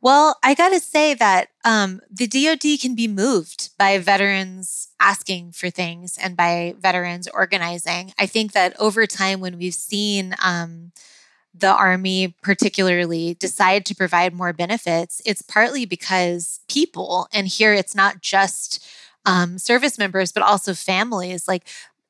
[0.00, 5.52] Well, I got to say that um, the DoD can be moved by veterans asking
[5.52, 8.12] for things and by veterans organizing.
[8.18, 10.92] I think that over time, when we've seen um,
[11.54, 17.94] the Army, particularly, decide to provide more benefits, it's partly because people, and here it's
[17.94, 18.86] not just
[19.26, 21.66] um, service members, but also families, like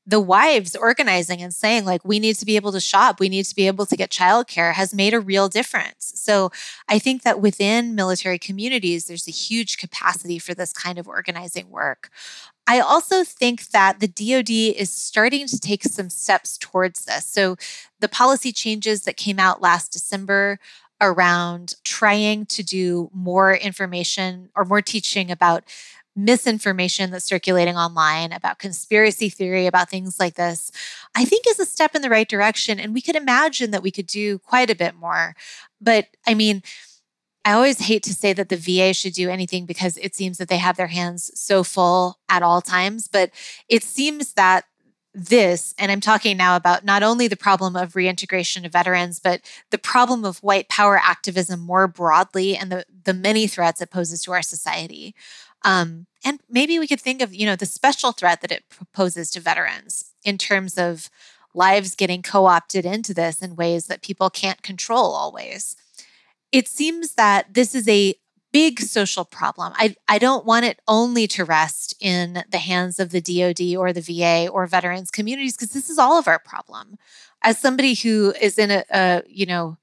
[0.08, 3.44] the wives organizing and saying like we need to be able to shop we need
[3.44, 6.12] to be able to get childcare has made a real difference.
[6.16, 6.50] So
[6.88, 11.68] i think that within military communities there's a huge capacity for this kind of organizing
[11.70, 12.10] work.
[12.66, 17.24] I also think that the dod is starting to take some steps towards this.
[17.24, 17.56] So
[18.00, 20.58] the policy changes that came out last december
[21.00, 25.64] around trying to do more information or more teaching about
[26.18, 30.70] misinformation that's circulating online about conspiracy theory, about things like this,
[31.14, 32.80] I think is a step in the right direction.
[32.80, 35.34] And we could imagine that we could do quite a bit more.
[35.80, 36.62] But I mean,
[37.44, 40.48] I always hate to say that the VA should do anything because it seems that
[40.48, 43.08] they have their hands so full at all times.
[43.08, 43.30] But
[43.68, 44.64] it seems that
[45.14, 49.40] this, and I'm talking now about not only the problem of reintegration of veterans, but
[49.70, 54.22] the problem of white power activism more broadly and the, the many threats it poses
[54.24, 55.14] to our society.
[55.64, 59.30] Um, and maybe we could think of, you know, the special threat that it poses
[59.32, 61.10] to veterans in terms of
[61.54, 65.76] lives getting co-opted into this in ways that people can't control always.
[66.52, 68.14] It seems that this is a
[68.52, 69.72] big social problem.
[69.76, 73.92] I, I don't want it only to rest in the hands of the DoD or
[73.92, 76.96] the VA or veterans communities because this is all of our problem.
[77.42, 79.76] As somebody who is in a, a you know,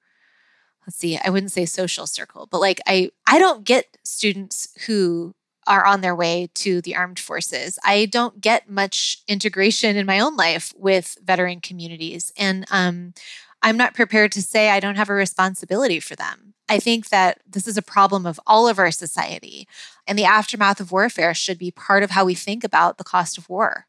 [0.86, 5.36] let's see, I wouldn't say social circle, but like I I don't get students who
[5.68, 7.80] are on their way to the armed forces.
[7.84, 12.32] I don't get much integration in my own life with veteran communities.
[12.38, 13.14] And um,
[13.62, 16.54] I'm not prepared to say I don't have a responsibility for them.
[16.68, 19.68] I think that this is a problem of all of our society,
[20.08, 23.38] and the aftermath of warfare should be part of how we think about the cost
[23.38, 23.86] of war.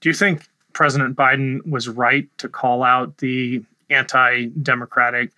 [0.00, 5.32] Do you think President Biden was right to call out the anti democratic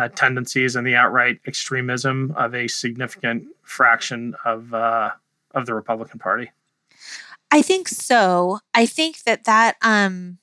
[0.00, 5.10] uh, tendencies and the outright extremism of a significant fraction of uh,
[5.54, 6.50] of the Republican Party?
[7.50, 8.60] I think so.
[8.72, 10.38] I think that that um,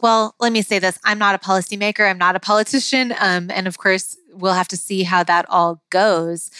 [0.00, 2.08] well, let me say this: I'm not a policymaker.
[2.08, 5.82] I'm not a politician, um, and of course, we'll have to see how that all
[5.90, 6.50] goes.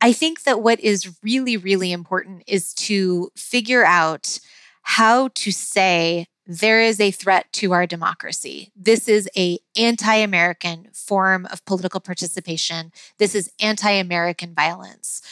[0.00, 4.40] I think that what is really, really important is to figure out
[4.82, 8.72] how to say there is a threat to our democracy.
[8.74, 12.92] This is a anti-American form of political participation.
[13.18, 15.22] This is anti-American violence.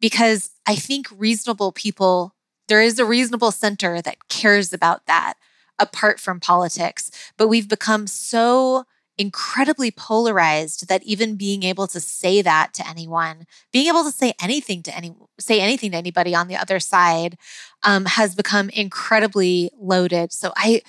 [0.00, 2.34] Because I think reasonable people,
[2.68, 5.34] there is a reasonable center that cares about that
[5.78, 8.84] apart from politics, but we've become so
[9.18, 14.32] incredibly polarized that even being able to say that to anyone, being able to say
[14.40, 17.36] anything to any say anything to anybody on the other side,
[17.82, 20.32] um, has become incredibly loaded.
[20.32, 20.82] So I,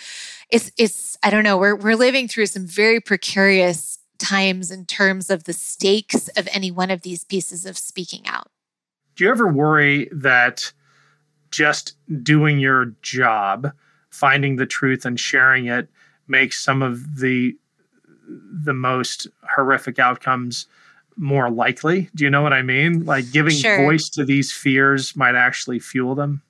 [0.49, 1.57] it's it's I don't know.
[1.57, 6.69] We're we're living through some very precarious times in terms of the stakes of any
[6.69, 8.47] one of these pieces of speaking out.
[9.15, 10.71] Do you ever worry that
[11.51, 13.71] just doing your job,
[14.09, 15.89] finding the truth and sharing it,
[16.27, 17.57] makes some of the
[18.29, 20.67] the most horrific outcomes
[21.15, 22.09] more likely.
[22.15, 23.05] Do you know what I mean?
[23.05, 23.77] Like giving sure.
[23.77, 26.41] voice to these fears might actually fuel them.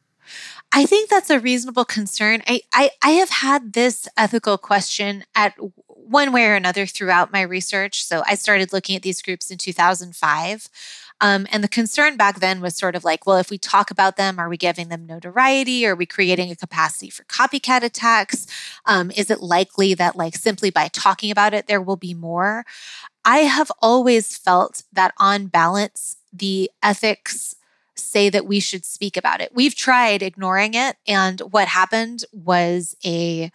[0.71, 2.43] I think that's a reasonable concern.
[2.47, 5.55] I, I, I have had this ethical question at
[5.87, 8.03] one way or another throughout my research.
[8.03, 10.69] So I started looking at these groups in 2005.
[11.21, 14.15] Um, and the concern back then was sort of like, well, if we talk about
[14.17, 15.85] them, are we giving them notoriety?
[15.85, 18.47] Are we creating a capacity for copycat attacks?
[18.85, 22.65] Um, is it likely that, like, simply by talking about it, there will be more?
[23.25, 27.55] I have always felt that on balance, the ethics
[27.95, 29.51] say that we should speak about it.
[29.53, 30.95] We've tried ignoring it.
[31.07, 33.51] And what happened was a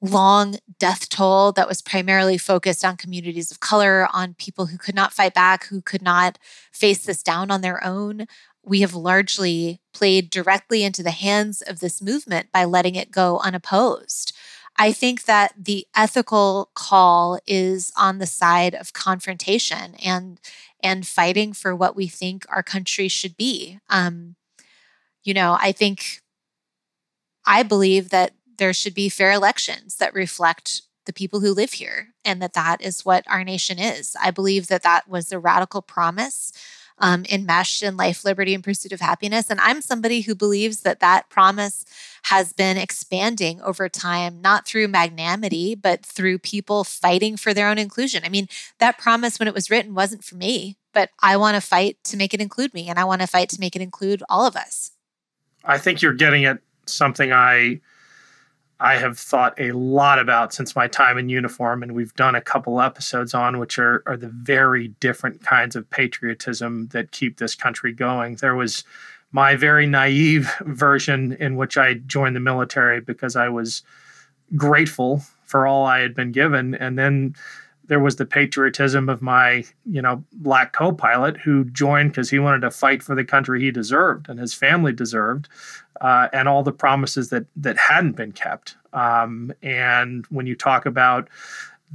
[0.00, 4.94] long death toll that was primarily focused on communities of color, on people who could
[4.94, 6.38] not fight back, who could not
[6.72, 8.26] face this down on their own.
[8.64, 13.38] We have largely played directly into the hands of this movement by letting it go
[13.38, 14.32] unopposed.
[14.76, 20.40] I think that the ethical call is on the side of confrontation and
[20.80, 23.80] and fighting for what we think our country should be.
[23.90, 24.36] Um,
[25.24, 26.20] you know, I think
[27.44, 32.08] I believe that there should be fair elections that reflect the people who live here
[32.24, 34.14] and that that is what our nation is.
[34.20, 36.52] I believe that that was the radical promise
[37.00, 39.50] um, enmeshed in life, liberty, and pursuit of happiness.
[39.50, 41.84] And I'm somebody who believes that that promise
[42.24, 47.78] has been expanding over time, not through magnanimity, but through people fighting for their own
[47.78, 48.22] inclusion.
[48.24, 48.48] I mean,
[48.78, 52.16] that promise when it was written wasn't for me, but I want to fight to
[52.16, 54.56] make it include me, and I want to fight to make it include all of
[54.56, 54.92] us.
[55.64, 57.80] I think you're getting at something I
[58.80, 62.40] I have thought a lot about since my time in uniform, and we've done a
[62.40, 67.56] couple episodes on, which are, are the very different kinds of patriotism that keep this
[67.56, 68.36] country going.
[68.36, 68.84] There was
[69.32, 73.82] my very naive version in which I joined the military because I was
[74.56, 76.74] grateful for all I had been given.
[76.74, 77.34] And then
[77.88, 82.60] there was the patriotism of my, you know, black co-pilot who joined because he wanted
[82.60, 85.48] to fight for the country he deserved and his family deserved,
[86.00, 88.76] uh, and all the promises that that hadn't been kept.
[88.92, 91.28] Um, and when you talk about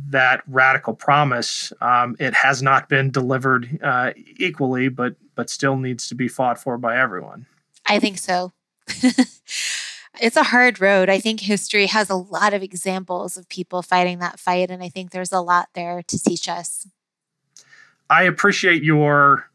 [0.09, 6.07] that radical promise, um, it has not been delivered uh, equally, but but still needs
[6.07, 7.45] to be fought for by everyone.
[7.87, 8.51] I think so.
[10.21, 11.09] it's a hard road.
[11.09, 14.89] I think history has a lot of examples of people fighting that fight, and I
[14.89, 16.87] think there's a lot there to teach us.
[18.09, 19.49] I appreciate your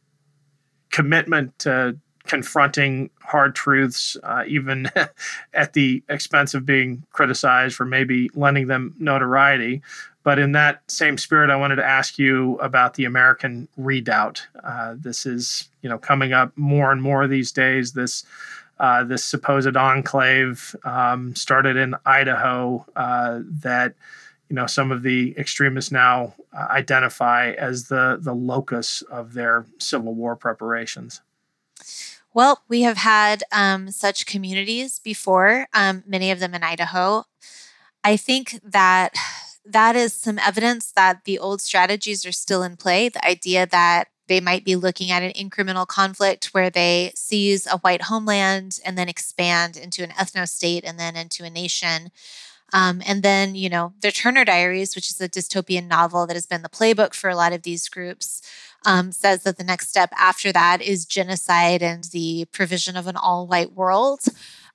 [0.91, 4.91] commitment to confronting hard truths, uh, even
[5.55, 9.83] at the expense of being criticized for maybe lending them notoriety.
[10.23, 14.47] But in that same spirit, I wanted to ask you about the American Redoubt.
[14.63, 17.93] Uh, this is, you know, coming up more and more these days.
[17.93, 18.25] This
[18.81, 23.95] uh, this supposed enclave um, started in Idaho uh, that
[24.49, 29.67] you know some of the extremists now uh, identify as the the locus of their
[29.79, 31.21] Civil War preparations.
[32.35, 37.25] Well, we have had um, such communities before, um, many of them in Idaho.
[38.05, 39.15] I think that
[39.65, 43.09] that is some evidence that the old strategies are still in play.
[43.09, 47.79] The idea that they might be looking at an incremental conflict where they seize a
[47.79, 52.11] white homeland and then expand into an ethno state and then into a nation.
[52.73, 56.47] Um, and then, you know, the Turner Diaries, which is a dystopian novel that has
[56.47, 58.43] been the playbook for a lot of these groups,
[58.85, 63.17] um, says that the next step after that is genocide and the provision of an
[63.17, 64.21] all white world.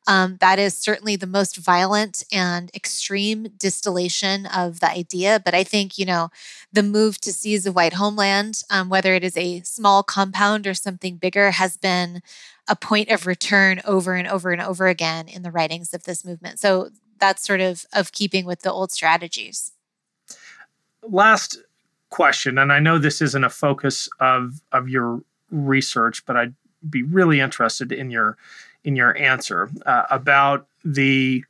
[0.06, 5.42] Um, that is certainly the most violent and extreme distillation of the idea.
[5.44, 6.30] But I think, you know,
[6.72, 10.74] the move to seize a white homeland, um, whether it is a small compound or
[10.74, 12.22] something bigger, has been
[12.68, 16.26] a point of return over and over and over again in the writings of this
[16.26, 16.60] movement.
[16.60, 16.90] So
[17.20, 19.72] that's sort of of keeping with the old strategies.
[21.08, 21.58] Last
[22.10, 26.56] question, and I know this isn't a focus of of your research, but I'd
[26.90, 28.38] be really interested in your
[28.84, 31.44] in your answer uh, about the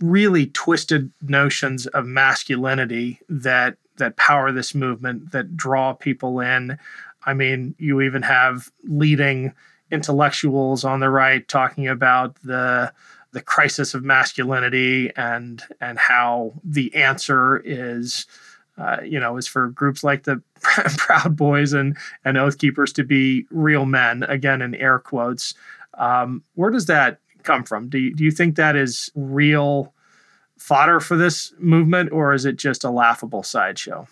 [0.00, 6.78] really twisted notions of masculinity that that power this movement that draw people in.
[7.24, 9.52] I mean, you even have leading
[9.90, 12.92] intellectuals on the right talking about the
[13.32, 18.26] the crisis of masculinity and and how the answer is
[18.78, 20.42] uh, you know is for groups like the
[20.96, 25.54] proud boys and and oath keepers to be real men again in air quotes
[25.98, 27.88] um, where does that come from?
[27.88, 29.92] Do you, do you think that is real
[30.58, 34.06] fodder for this movement, or is it just a laughable sideshow?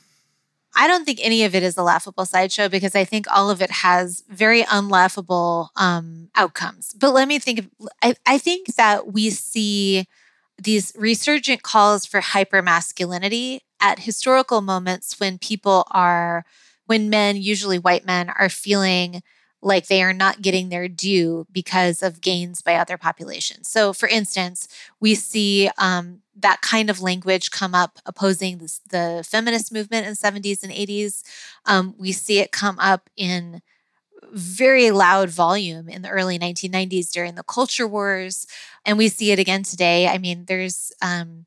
[0.74, 3.61] I don't think any of it is a laughable sideshow because I think all of
[3.61, 6.95] it has very unlaughable um, outcomes.
[6.99, 7.68] But let me think of,
[8.03, 10.07] I, I think that we see
[10.62, 16.45] these resurgent calls for hypermasculinity at historical moments when people are,
[16.87, 19.22] when men, usually white men, are feeling
[19.62, 23.68] like they are not getting their due because of gains by other populations.
[23.68, 24.68] So, for instance,
[25.00, 28.58] we see um, that kind of language come up opposing
[28.90, 31.22] the feminist movement in the 70s and 80s.
[31.66, 33.61] Um, we see it come up in
[34.32, 38.46] very loud volume in the early 1990s during the culture wars.
[38.84, 40.08] And we see it again today.
[40.08, 41.46] I mean, there's, um,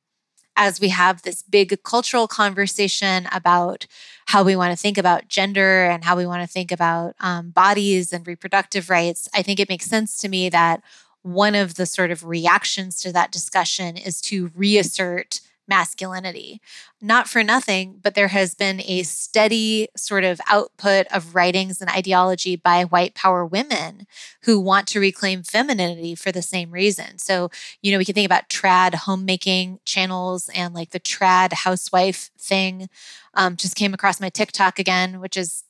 [0.56, 3.88] as we have this big cultural conversation about
[4.28, 7.50] how we want to think about gender and how we want to think about um,
[7.50, 10.82] bodies and reproductive rights, I think it makes sense to me that
[11.24, 16.62] one of the sort of reactions to that discussion is to reassert masculinity.
[17.02, 21.90] Not for nothing, but there has been a steady sort of output of writings and
[21.90, 24.08] ideology by white power women
[24.44, 27.18] who want to reclaim femininity for the same reason.
[27.18, 27.50] So,
[27.82, 32.90] you know, we can think about trad homemaking channels and like the trad housewife thing.
[33.34, 35.64] Um, just came across my TikTok again, which is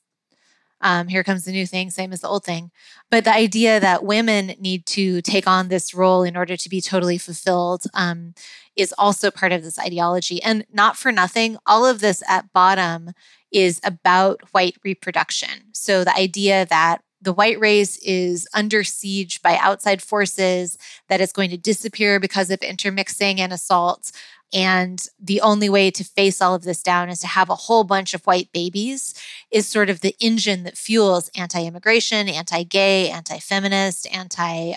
[0.84, 2.70] um, here comes the new thing, same as the old thing.
[3.10, 6.82] But the idea that women need to take on this role in order to be
[6.82, 8.34] totally fulfilled um,
[8.76, 10.44] is also part of this ideology.
[10.44, 13.12] And not for nothing, all of this at bottom
[13.50, 15.72] is about white reproduction.
[15.74, 20.78] So the idea that the white race is under siege by outside forces,
[21.08, 24.12] that it's going to disappear because of intermixing and assaults.
[24.54, 27.84] And the only way to face all of this down is to have a whole
[27.84, 29.16] bunch of white babies,
[29.50, 34.74] is sort of the engine that fuels anti immigration, anti gay, anti feminist, anti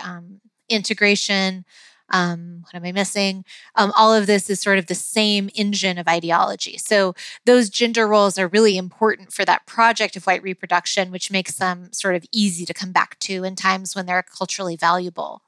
[0.68, 1.64] integration.
[2.10, 3.44] Um, what am I missing?
[3.74, 6.78] Um, all of this is sort of the same engine of ideology.
[6.78, 7.14] So
[7.44, 11.92] those gender roles are really important for that project of white reproduction, which makes them
[11.92, 15.42] sort of easy to come back to in times when they're culturally valuable.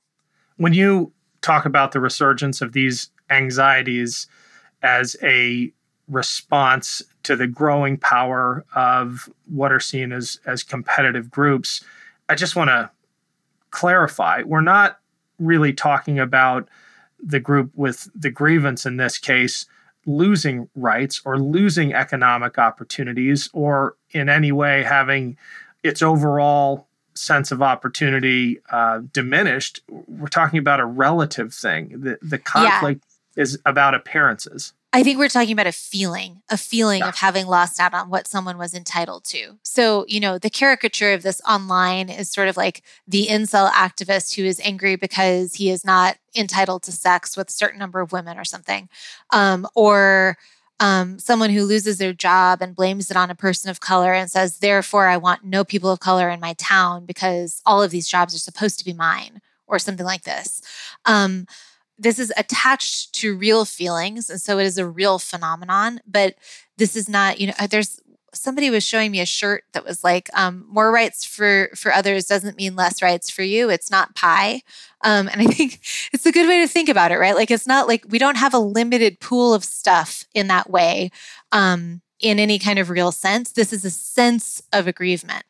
[0.56, 1.12] When you
[1.42, 4.26] talk about the resurgence of these anxieties
[4.82, 5.72] as a
[6.08, 11.84] response to the growing power of what are seen as as competitive groups,
[12.28, 12.90] I just want to
[13.70, 14.98] clarify we're not
[15.38, 16.68] really talking about
[17.22, 19.66] the group with the grievance in this case
[20.06, 25.36] losing rights or losing economic opportunities or in any way having
[25.82, 29.80] its overall sense of opportunity uh, diminished.
[29.88, 32.00] We're talking about a relative thing.
[32.00, 33.04] The, the conflict.
[33.38, 34.74] Is about appearances.
[34.92, 37.08] I think we're talking about a feeling, a feeling yeah.
[37.08, 39.58] of having lost out on what someone was entitled to.
[39.62, 44.34] So, you know, the caricature of this online is sort of like the incel activist
[44.34, 48.12] who is angry because he is not entitled to sex with a certain number of
[48.12, 48.88] women or something.
[49.30, 50.38] Um, or
[50.80, 54.30] um, someone who loses their job and blames it on a person of color and
[54.30, 58.08] says, therefore, I want no people of color in my town because all of these
[58.08, 60.62] jobs are supposed to be mine, or something like this.
[61.04, 61.46] Um,
[61.98, 66.34] this is attached to real feelings and so it is a real phenomenon but
[66.76, 68.00] this is not you know there's
[68.32, 72.26] somebody was showing me a shirt that was like um, more rights for for others
[72.26, 73.70] doesn't mean less rights for you.
[73.70, 74.62] It's not pie.
[75.02, 75.80] Um, and i think
[76.12, 77.34] it's a good way to think about it right?
[77.34, 81.10] Like it's not like we don't have a limited pool of stuff in that way
[81.52, 83.52] um, in any kind of real sense.
[83.52, 85.44] This is a sense of aggrievement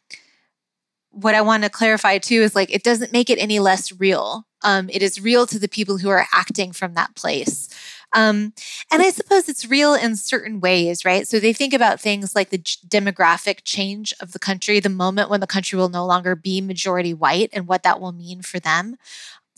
[1.21, 4.47] what i want to clarify too is like it doesn't make it any less real
[4.63, 7.69] um, it is real to the people who are acting from that place.
[8.15, 8.55] Um,
[8.91, 11.29] and I suppose it's real in certain ways, right?
[11.29, 15.41] So they think about things like the demographic change of the country, the moment when
[15.41, 18.97] the country will no longer be majority white and what that will mean for them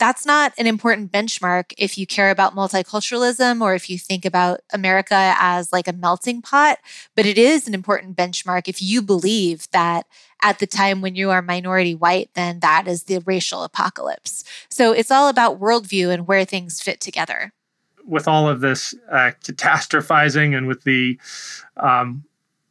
[0.01, 4.61] that's not an important benchmark if you care about multiculturalism or if you think about
[4.73, 6.79] America as like a melting pot.
[7.15, 10.07] But it is an important benchmark if you believe that
[10.41, 14.43] at the time when you are minority white, then that is the racial apocalypse.
[14.69, 17.53] So it's all about worldview and where things fit together.
[18.03, 21.19] With all of this uh, catastrophizing and with the
[21.77, 22.23] um,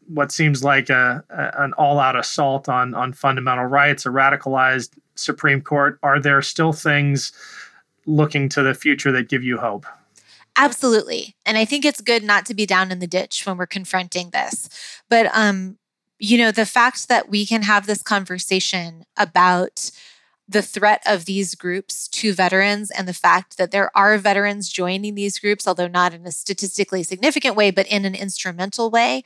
[0.09, 5.61] what seems like a, a, an all-out assault on on fundamental rights, a radicalized Supreme
[5.61, 7.33] Court, are there still things
[8.07, 9.87] looking to the future that give you hope?
[10.57, 11.37] Absolutely.
[11.47, 14.31] And I think it's good not to be down in the ditch when we're confronting
[14.31, 14.69] this.
[15.09, 15.77] But um
[16.23, 19.91] you know, the fact that we can have this conversation about
[20.51, 25.15] the threat of these groups to veterans and the fact that there are veterans joining
[25.15, 29.23] these groups, although not in a statistically significant way, but in an instrumental way,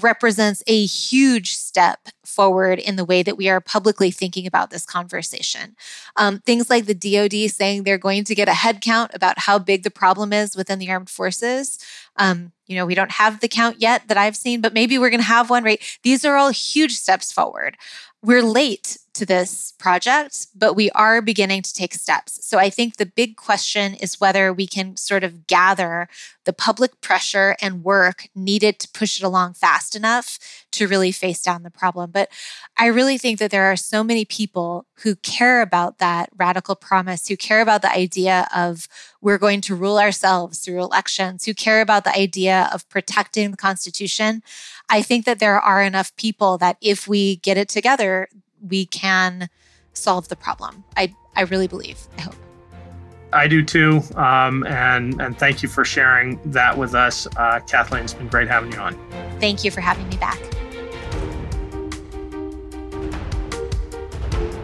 [0.00, 4.86] represents a huge step forward in the way that we are publicly thinking about this
[4.86, 5.74] conversation.
[6.14, 9.58] Um, things like the DoD saying they're going to get a head count about how
[9.58, 11.80] big the problem is within the armed forces.
[12.14, 15.10] Um, you know, we don't have the count yet that I've seen, but maybe we're
[15.10, 15.82] going to have one, right?
[16.04, 17.76] These are all huge steps forward.
[18.22, 22.46] We're late to this project, but we are beginning to take steps.
[22.46, 26.08] So I think the big question is whether we can sort of gather
[26.44, 30.38] the public pressure and work needed to push it along fast enough
[30.72, 32.10] to really face down the problem.
[32.10, 32.30] But
[32.78, 37.26] I really think that there are so many people who care about that radical promise,
[37.26, 38.88] who care about the idea of
[39.20, 43.56] we're going to rule ourselves through elections, who care about the idea of protecting the
[43.56, 44.42] Constitution.
[44.88, 48.28] I think that there are enough people that if we get it together,
[48.66, 49.48] we can
[49.92, 50.84] solve the problem.
[50.96, 52.34] I, I really believe, I hope.
[53.32, 54.00] I do too.
[54.14, 57.26] Um, and, and thank you for sharing that with us.
[57.36, 58.96] Uh, Kathleen, it's been great having you on.
[59.38, 60.40] Thank you for having me back.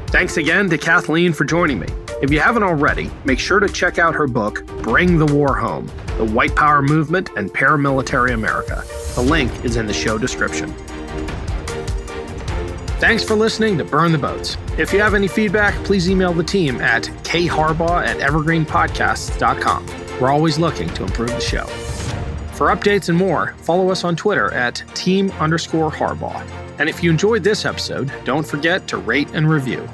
[0.09, 1.89] Thanks again to Kathleen for joining me.
[2.23, 5.87] If you haven't already, make sure to check out her book, Bring the War Home
[6.17, 8.83] The White Power Movement and Paramilitary America.
[9.15, 10.73] The link is in the show description.
[13.01, 14.57] Thanks for listening to Burn the Boats.
[14.79, 19.87] If you have any feedback, please email the team at kharbaugh at evergreenpodcasts.com.
[20.21, 21.67] We're always looking to improve the show.
[22.55, 26.41] For updates and more, follow us on Twitter at team underscore Harbaugh.
[26.79, 29.89] And if you enjoyed this episode, don't forget to rate and review.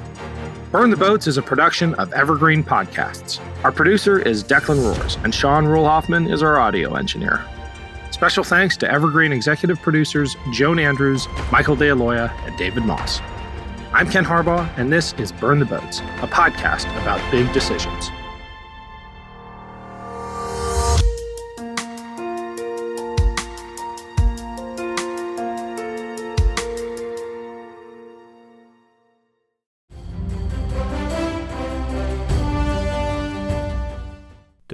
[0.71, 3.39] Burn the Boats is a production of Evergreen Podcasts.
[3.63, 5.87] Our producer is Declan Roars, and Sean Rule
[6.27, 7.43] is our audio engineer.
[8.11, 13.21] Special thanks to Evergreen executive producers Joan Andrews, Michael DeAloia, and David Moss.
[13.93, 18.09] I'm Ken Harbaugh, and this is Burn the Boats, a podcast about big decisions.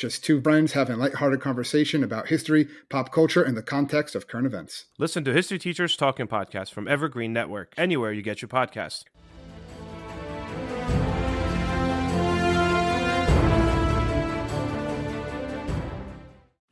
[0.00, 4.26] Just two friends having a lighthearted conversation about history, pop culture, and the context of
[4.26, 4.86] current events.
[4.96, 9.04] Listen to History Teachers Talking Podcast from Evergreen Network, anywhere you get your podcast.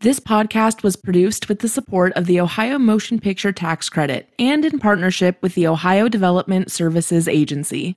[0.01, 4.65] This podcast was produced with the support of the Ohio Motion Picture Tax Credit and
[4.65, 7.95] in partnership with the Ohio Development Services Agency.